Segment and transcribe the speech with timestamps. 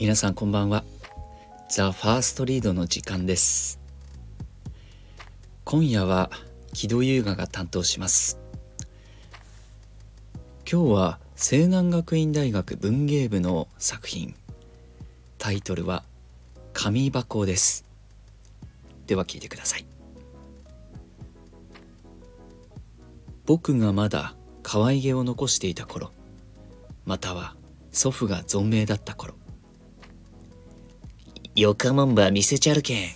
[0.00, 0.82] 皆さんこんばんは。
[1.68, 3.78] ザ・ファーストリードの時間です。
[5.64, 6.30] 今夜は
[6.72, 8.40] 木戸優雅が担当します。
[10.66, 14.34] 今日は西南学院大学文芸部の作品。
[15.36, 16.04] タイトルは
[16.72, 17.84] 紙箱です。
[19.06, 19.84] では聞いてください。
[23.44, 26.10] 僕がまだ可愛げを残していた頃
[27.04, 27.54] または
[27.92, 29.34] 祖父が存命だった頃
[31.56, 33.08] よかもんば見せちゃるけん。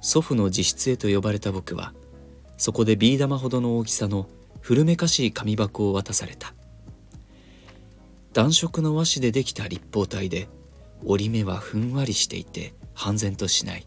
[0.00, 1.94] 祖父の自室へと呼ばれた僕は
[2.56, 4.28] そこでビー玉ほどの大きさの
[4.60, 6.52] 古めかしい紙箱を渡された。
[8.32, 10.48] 暖色の和紙でできた立方体で
[11.04, 13.86] 折り目はふんわりしていて半然としない。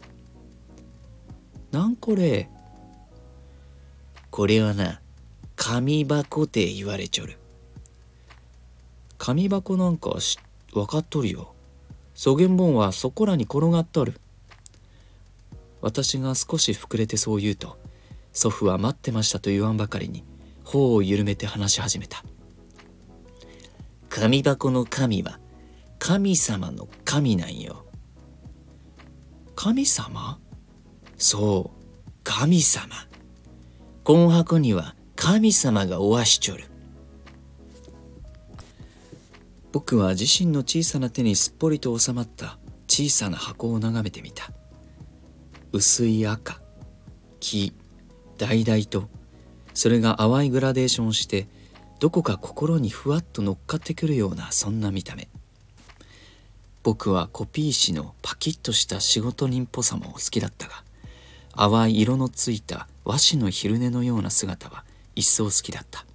[1.70, 2.48] なんこれ？
[4.30, 5.02] これはな
[5.56, 7.36] 紙箱って言われちょる。
[9.18, 10.38] 紙箱なんかし
[10.72, 11.54] 分かっとるよ。
[12.20, 14.20] そげんぼんはそこらに転がっとる。
[15.80, 17.78] 私が少し膨れてそう言うと
[18.32, 20.24] 祖父は待ってましたと言わんばかりに
[20.64, 22.24] 頬を緩めて話し始めた。
[24.08, 25.38] 紙箱の神は
[26.00, 27.86] 神様の神なんよ。
[29.54, 30.40] 神様？
[31.18, 31.84] そう
[32.24, 32.88] 神様。
[34.02, 36.64] この箱には神様がおわしちょる。
[39.72, 44.50] 僕は自身の小さな手にすっぽりと収まった小さな箱を眺めてみた。
[45.72, 46.60] 薄い赤
[47.40, 47.74] 黄
[48.38, 49.08] 橙と
[49.74, 51.46] それが淡いグラデーションして
[52.00, 55.28] どこか心にふわっと乗っかってくるようなそんな見た目。
[56.82, 60.84] 僕はコピー紙のパキッとした仕事人っぽさも好きだったが
[61.54, 66.06] 淡い色のついた和紙の昼寝のような姿は一層好きだった。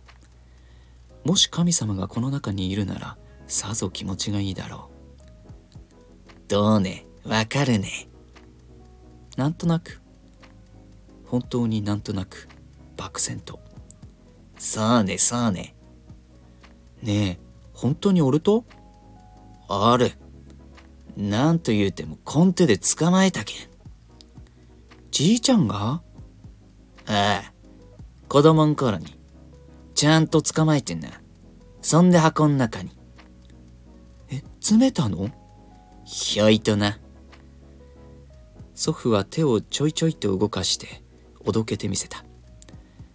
[1.26, 3.18] もし神様がこの中にいるなら
[3.48, 6.50] さぞ気持ちがいいだろう。
[6.50, 8.10] どうねわかるね。
[9.38, 10.02] なんとなく。
[11.26, 12.48] 本当になんとなく。
[12.98, 13.60] 漠然と。
[14.58, 15.76] そうねそうね。
[17.02, 17.40] ねえ
[17.74, 18.66] 本当におると？
[19.68, 20.12] ある。
[21.18, 23.58] なんと言うてもコンテで捕まえたけん。
[25.12, 25.76] じいちゃんが？
[25.78, 26.02] あ
[27.08, 27.54] あ
[28.28, 29.20] 子供ん頃に。
[29.96, 31.10] ちゃんと捕まえてんな。
[31.82, 32.92] そんで箱ん中に。
[34.64, 35.30] え詰めたの？
[36.06, 36.98] ひょいとな。
[38.74, 41.04] 祖父は手をちょいちょいと動かして
[41.46, 42.24] おどけてみせた。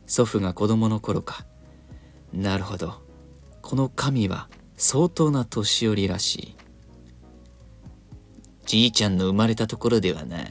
[0.07, 1.47] 祖父が子供の頃か。
[2.35, 3.03] なるほど。
[3.63, 6.57] この神は相当な年寄りらしい。
[8.67, 10.45] じいちゃんの生まれたところではな。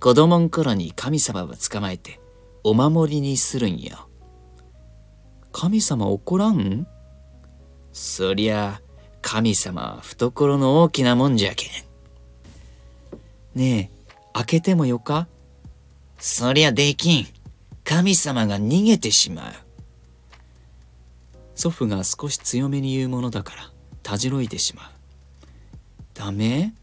[0.00, 2.20] 子供ん頃に神様は捕まえて
[2.64, 4.08] お守りにするんよ。
[5.52, 6.86] 神様怒らん？
[7.92, 8.80] そりゃ
[9.22, 11.70] 神様は懐の大きなもんじゃけん。
[13.54, 14.02] ねえ
[14.34, 15.28] 開けてもよか？
[16.18, 17.26] そりゃできん。
[17.84, 19.52] 神様が逃げてしまう。
[21.54, 23.70] 祖父が少し強めに言うものだから
[24.02, 24.90] たじろいてしまう。
[26.14, 26.74] ダメ？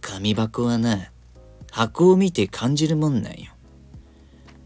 [0.00, 1.10] 紙箱はな
[1.70, 3.52] 箱を見て感じるもんなんよ。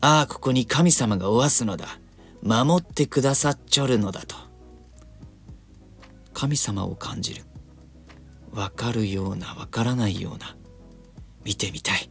[0.01, 1.99] ああここに神様がおわすのだ。
[2.43, 4.50] 守ってくださっちょるのだと。
[6.41, 7.43] 神様を感じる。
[8.51, 10.57] わかるようなわからないような。
[11.45, 12.11] 見てみたい。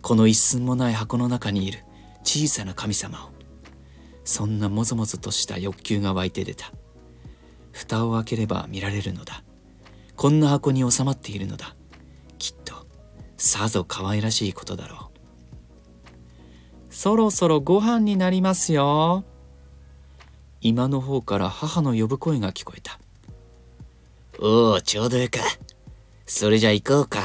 [0.00, 1.84] この一寸もない箱の中にいる。
[2.24, 3.28] 小さな神様を。
[4.24, 6.72] そんなもぞもぞとした欲求が湧いて出た。
[7.70, 9.44] 蓋を開ければ見られるのだ。
[10.16, 11.76] こんな箱に収まっているのだ。
[12.38, 12.86] きっと
[13.36, 15.10] さぞ可愛らしいことだろ
[16.90, 16.94] う。
[16.94, 19.26] そろそろご飯になりますよ。
[20.62, 22.98] 今の方から母の呼ぶ声が聞こえた。
[24.40, 25.40] おおちょうどよか。
[26.24, 27.20] それじゃ行こうか。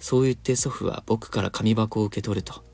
[0.00, 2.64] そう言って祖父は僕から紙箱を受け取ると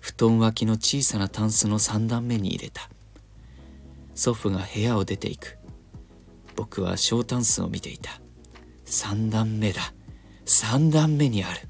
[0.00, 2.90] 布団脇の小さなタンスの三段目に入れた。
[4.14, 5.56] 祖父が部屋を出ていく。
[6.56, 8.20] 僕は小タンスを見ていた。
[8.84, 9.94] 三段目だ。
[10.44, 11.60] 三段目にある。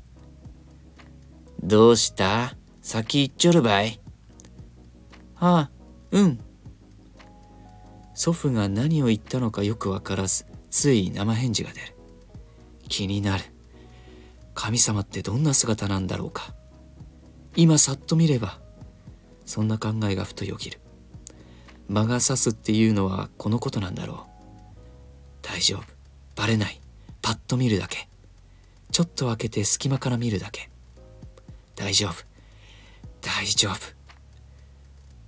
[1.63, 2.57] どうした？
[2.83, 4.01] 先行っちょるばい？
[5.37, 5.71] ああ
[6.11, 6.41] うん
[8.15, 11.95] 祖父が何を言ったのかよくわからずつい生返事が出る。
[12.89, 13.45] 気になる。
[14.55, 16.55] 神様ってどんな姿なんだろうか。
[17.57, 18.59] 今さっと見れば
[19.45, 20.81] そんな考えがふとよぎる。
[21.89, 24.19] 魔が差すっていうのはこのことなんだろう。
[25.43, 25.83] 大丈夫。
[26.37, 26.81] バレない。
[27.21, 28.09] パッと見るだけ。
[28.91, 30.71] ちょっと開けて隙間から見るだけ。
[31.77, 32.25] 大丈夫。
[33.21, 33.77] 大丈夫。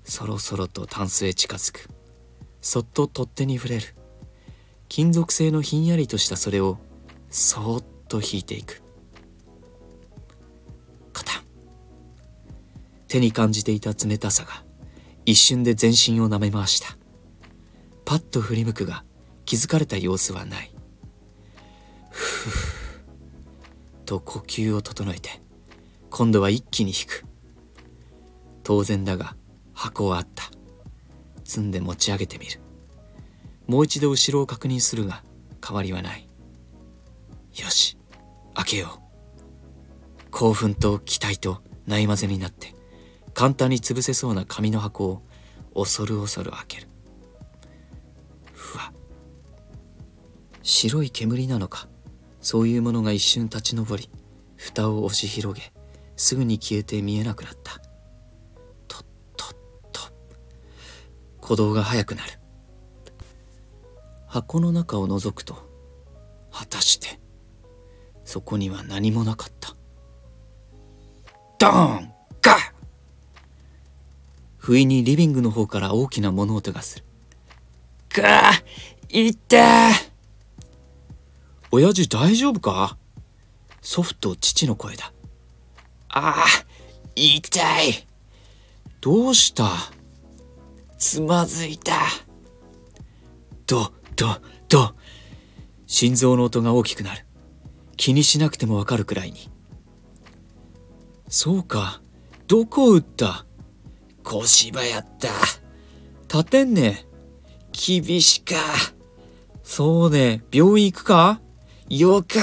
[0.04, 1.95] そろそろとタンスへ近づく。
[2.66, 3.94] そっと取っ手に触れる。
[4.88, 6.78] 金属製のひんやりとしたそれを
[7.30, 8.82] そーっと引いていく。
[11.12, 11.44] カタン。
[13.06, 14.64] 手に感じていた冷たさが
[15.24, 16.98] 一瞬で全身を舐め回した。
[18.04, 19.04] パッと振り向くが
[19.44, 20.74] 気づかれた様子はない。
[22.10, 22.52] ふう
[24.04, 25.40] と呼吸を整えて
[26.10, 27.24] 今度は一気に引く。
[28.64, 29.36] 当然だが
[29.72, 30.55] 箱はあった。
[31.46, 32.60] 積んで持ち上げてみる。
[33.66, 35.22] もう一度後ろを確認するが
[35.66, 36.28] 変わりはない。
[37.54, 37.96] よし
[38.54, 40.30] 開けよう。
[40.30, 42.74] 興奮と期待とないまぜになって
[43.32, 45.22] 簡単に潰せそうな紙の箱を
[45.74, 46.88] 恐る恐る開ける。
[48.52, 48.92] ふわ。
[50.62, 51.88] 白い煙なのか。
[52.40, 54.08] そういうものが一瞬立ち上り
[54.56, 55.72] 蓋を押し広げ
[56.14, 57.80] すぐに消えて見えなくなった。
[61.46, 62.32] 鼓動が速くなる。
[64.26, 65.54] 箱の中を覗くと
[66.50, 67.20] 果たして
[68.24, 69.76] そこには何もなかった。
[71.60, 72.12] ドーン！
[72.42, 72.52] ガ！
[72.52, 72.56] ッ
[74.56, 77.04] 不意にリビングの方から大きな物音がする。
[78.08, 78.50] か
[79.08, 79.90] いった！
[81.70, 82.98] 親父大丈夫か？
[83.82, 85.12] 祖父と父の声だ。
[86.08, 86.44] ああ
[87.14, 88.04] 痛い。
[89.00, 89.70] どうした？
[91.06, 91.92] つまずいた。
[93.64, 94.96] ドドド
[95.86, 97.24] 心臓の音が大きくなる。
[97.96, 99.48] 気にしなくてもわかるくらいに。
[101.28, 102.02] そうか。
[102.48, 103.46] どこを打った？
[104.24, 105.28] 小芝やった。
[106.22, 107.06] 立てんね。
[107.70, 108.56] 厳しか。
[109.62, 110.42] そうね。
[110.50, 111.40] 病院行くか？
[111.88, 112.40] よか。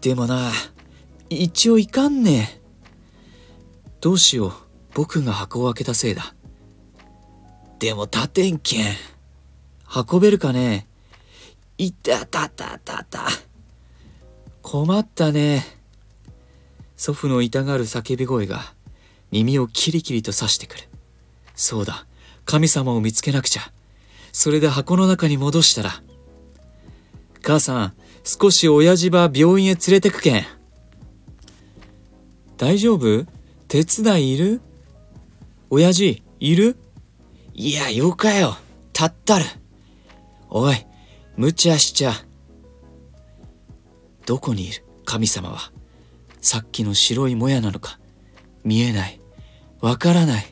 [0.00, 0.52] でもな
[1.28, 2.62] 一応行かんね。
[4.00, 4.52] どうしよう。
[4.94, 6.36] 僕が箱を開けたせいだ。
[7.80, 8.94] でも立てんけん。
[10.12, 10.86] 運べるかね？
[11.78, 13.26] いたたたたた。
[14.60, 15.64] 困ったね。
[16.98, 18.74] 祖父の痛がる叫び声が。
[19.30, 20.82] 耳をキリキリと刺してくる。
[21.54, 22.06] そうだ。
[22.44, 23.62] 神様を見つけなくちゃ。
[24.30, 26.02] それで箱の中に戻したら。
[27.42, 27.94] 母さん
[28.24, 30.44] 少し親父ば病院へ連れてくけん。
[32.58, 33.24] 大丈夫？
[33.68, 34.60] 手伝いいる？
[35.70, 36.76] 親父いる？
[37.62, 38.56] いやよかよ。
[38.94, 39.44] たったる。
[40.48, 40.86] おい
[41.36, 42.14] 無茶しちゃ。
[44.24, 44.82] どこにいる？
[45.04, 45.70] 神様は。
[46.40, 48.00] さっきの白いもやなのか？
[48.64, 49.20] 見えない。
[49.82, 50.46] わからない。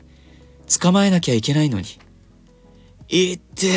[0.79, 1.87] 捕まえなきゃいけないのに。
[3.07, 3.71] いって。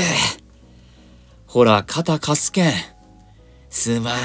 [1.47, 2.73] ほら肩貸すけん。
[3.71, 4.19] すまん。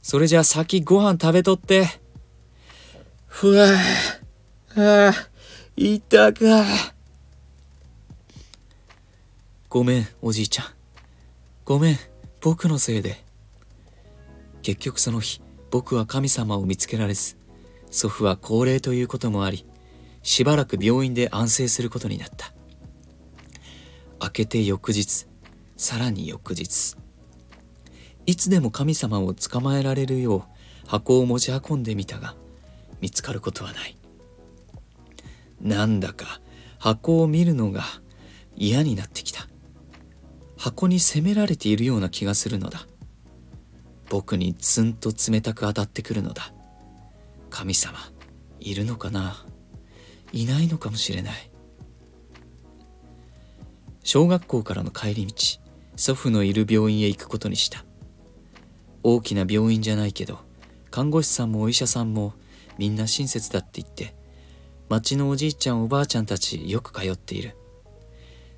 [0.00, 1.88] それじゃあ先ご飯食べとって。
[3.26, 3.68] ふわ。
[4.76, 5.12] ああ
[5.76, 6.93] いたか。
[9.74, 10.66] ごめんおじいちゃん。
[11.64, 11.98] ごめん
[12.40, 13.16] 僕のせいで。
[14.62, 15.42] 結局その日
[15.72, 17.36] 僕は神様を見つけられず
[17.90, 19.66] 祖父は高齢ということもあり
[20.22, 22.54] しばらく病院で安静することになった。
[24.22, 25.26] 明けて翌日
[25.76, 26.94] さらに翌日。
[28.26, 30.42] いつでも神様を捕まえられるよう
[30.86, 32.36] 箱を持ち運んでみたが
[33.00, 33.96] 見つかることはない。
[35.60, 36.40] なんだか
[36.78, 37.82] 箱を見るのが
[38.54, 39.48] 嫌になってきた。
[40.64, 42.86] 箱に責められているような気がするのだ。
[44.08, 46.54] 僕にツンと冷たく当たってくるのだ。
[47.50, 47.98] 神様
[48.60, 49.44] いるのかな？
[50.32, 51.50] いないのかもしれない。
[54.04, 55.34] 小学校からの帰り道
[55.96, 57.84] 祖父のいる病院へ行くことにした。
[59.02, 60.38] 大きな病院じゃないけど
[60.90, 62.32] 看護師さんもお医者さんも
[62.78, 64.16] みんな親切だって言って
[64.88, 67.54] 町のおじいちゃんおばあちゃんたちよく通っている。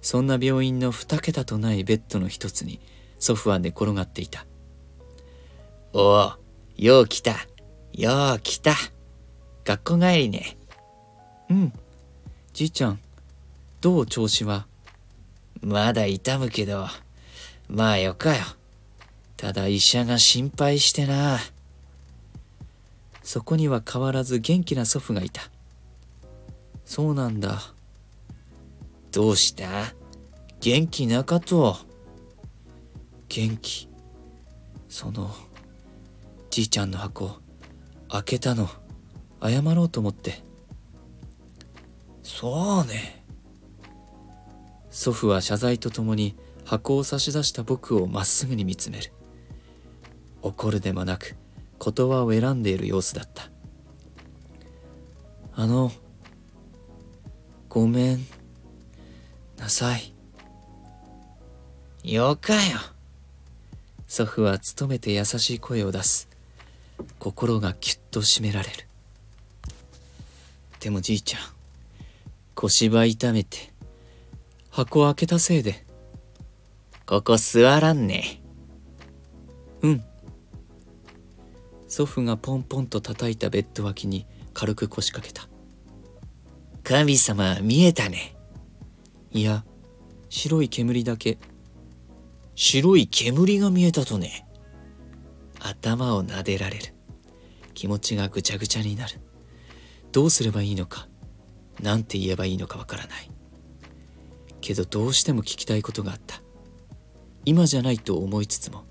[0.06, 2.78] そんな病院の二桁とないベッドの一つに
[3.18, 4.46] 祖父は寝転がっていた。
[5.92, 6.32] おお
[6.76, 7.32] よう来た。
[7.92, 8.76] よう来た。
[9.64, 10.56] 学校帰りね。
[11.50, 11.72] うん。
[12.52, 13.00] じいちゃん
[13.80, 14.68] どう調子は？
[15.60, 16.86] まだ痛むけど。
[17.68, 18.44] まあよかよ。
[19.36, 21.40] ただ医者が心配してな。
[23.24, 25.50] そこには変わらず元気な祖父がいた。
[26.84, 27.74] そうなんだ
[29.16, 29.94] どうした？
[30.60, 31.78] 元気なかと？
[33.30, 33.88] 元気。
[34.90, 35.34] その
[36.50, 37.30] じいちゃんの箱
[38.10, 38.68] 開けたの。
[39.42, 40.42] 謝ろうと思って。
[42.22, 43.24] そうね。
[44.90, 49.14] 祖父は謝罪とともに箱を差し出した僕をまっすぐに見つめる。
[50.42, 51.36] 怒るでもなく
[51.82, 53.48] 言葉を選んでいる様子だった。
[55.54, 55.90] あの
[57.70, 58.26] ごめん。
[59.66, 60.14] なさい
[62.04, 62.60] よかよ。
[64.06, 66.28] 祖父は努めて優しい声を出す。
[67.18, 68.86] 心がキュッと締められる。
[70.78, 71.42] でもじいちゃん、
[72.54, 73.72] 腰ば痛めて、
[74.70, 75.84] 箱を開けたせいで。
[77.04, 78.40] ここ座らんね。
[79.82, 80.04] うん。
[81.88, 85.48] 祖父がポンポンと叩いたベッド脇に軽く腰掛けた。
[86.84, 88.35] 神様見えたね。
[89.32, 89.64] いや、
[90.28, 91.38] 白い煙だけ。
[92.54, 94.46] 白い煙が見えたとね。
[95.60, 96.94] 頭を撫でられる。
[97.74, 99.20] 気持ちがぐちゃぐちゃになる。
[100.12, 101.08] どうすればいいのか、
[101.82, 103.30] なんて言えばいいのかわからない。
[104.62, 106.40] けどどうしても聞きたいことがあった。
[107.44, 108.84] 今じゃないと思いつつも、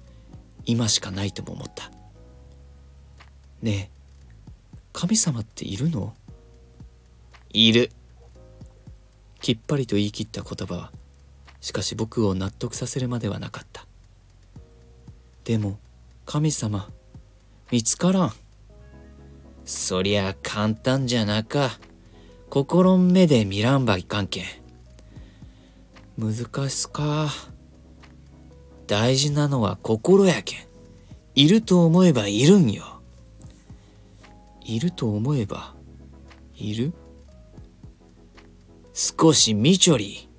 [0.65, 1.91] 今しかないとも思った。
[3.61, 3.91] ねえ、
[4.93, 6.13] 神様っているの？
[7.51, 7.89] いる。
[9.45, 10.91] きっぱりと言い切った言葉は、
[11.61, 13.85] しかし僕を納得させるまではなかった。
[15.43, 15.77] でも、
[16.25, 16.89] 神様、
[17.69, 18.33] 見つからん。
[19.63, 21.77] そりゃ簡単じゃなか。
[22.49, 24.45] 心ん目で見らんばいかんけん。
[26.17, 27.29] 難しか。
[28.87, 30.59] 大事なのは心やけん。
[31.35, 32.99] いると思えばいるんよ。
[34.63, 35.75] いると思えば、
[36.55, 36.93] いる？
[38.97, 40.29] 少しみちょり。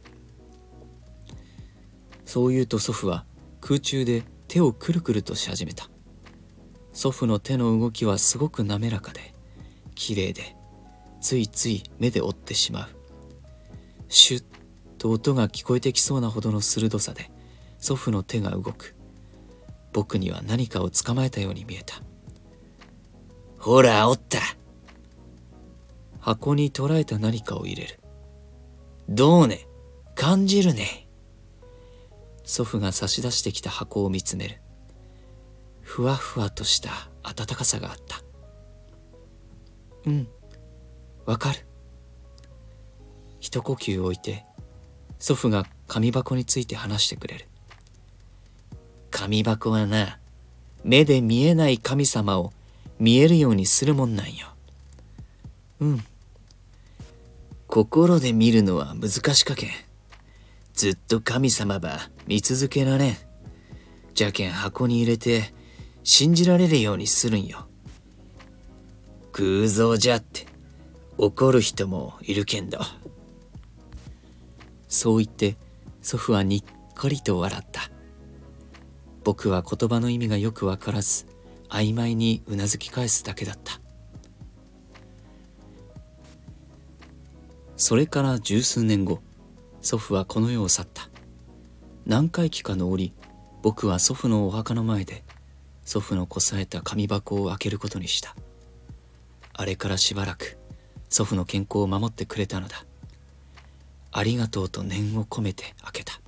[2.25, 3.27] そう言うと祖父は
[3.61, 5.91] 空中で手をくるくるとし始めた。
[6.95, 9.35] 祖父の手の動きはすごく滑らかで、
[9.95, 10.57] 綺麗で、
[11.21, 12.89] ついつい目で追ってしまう。
[14.09, 14.45] シュッ
[14.97, 17.31] と音が聞こえてきそうなほどの鋭さで、
[17.79, 18.97] 祖父の手が動く。
[19.93, 22.01] 僕には何かを捕まえたように見えた。
[23.59, 24.39] ほら、おった。
[26.21, 28.01] 箱に捉えた何かを入れる。
[29.09, 29.67] どうね？
[30.15, 31.07] 感じるね。
[32.45, 34.61] 祖父が差し出してきた箱を見つめる。
[35.83, 36.91] ふわふわとした
[37.23, 38.23] 温かさがあった。
[40.07, 40.29] うん、
[41.25, 41.67] わかる。
[43.41, 44.45] 一呼吸置いて、
[45.19, 47.47] 祖父が紙箱について話してくれる。
[49.11, 50.19] 紙箱はな、
[50.85, 52.53] 目で見えない神様を
[52.99, 54.49] 見えるようにするもんなんよ。
[55.81, 56.05] うん。
[57.77, 59.71] 心で見るのは難しかけん。
[60.73, 63.17] ずっと神様ば見続けられん。
[64.15, 65.53] じゃけん箱に入れて
[66.03, 67.67] 信じられるようにするんよ。
[69.33, 70.47] 偶像じゃって
[71.19, 72.79] 怒る人もいるけんど。
[74.89, 75.59] そう言って
[76.01, 76.65] 祖父はにっ
[76.99, 77.91] こりと笑った。
[79.23, 81.27] 僕は言葉の意味がよくわからず
[81.69, 83.83] 曖昧にうなずき返すだけだった。
[87.77, 89.21] それから十数年後、
[89.83, 91.11] 祖父はこの世を去った。
[92.07, 93.13] 何回忌かの折、
[93.63, 95.25] 僕は祖父のお墓の前で、
[95.85, 98.35] 祖父のこさえた紙箱を開けることにした。
[99.53, 100.57] あれからしばらく、
[101.11, 102.87] 祖父の健康を守ってくれたのだ。
[104.11, 106.21] ありがとうと念を込めて開けた。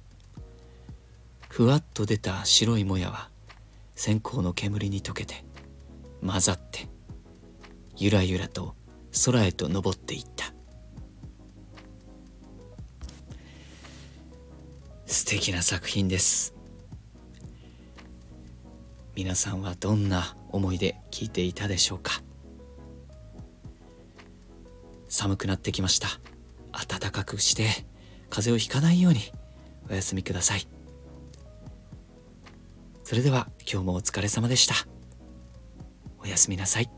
[1.49, 3.31] ふわっと出た白いもやは、
[3.95, 5.45] 線香の煙に溶けて、
[6.21, 6.89] 混ざって、
[7.97, 8.75] ゆらゆらと
[9.25, 10.58] 空へと登っていった。
[15.11, 16.55] 素敵な作品です。
[19.17, 22.23] 皆さんはどんな思いで聞いていたでしょうか？
[25.09, 26.09] 寒くなってきました。
[26.73, 27.87] 暖かくして
[28.29, 29.21] 風邪をひかないように
[29.91, 30.69] お休みください。
[33.03, 34.75] それでは今日もお疲れ様でした。
[36.23, 36.91] おやすみなさい。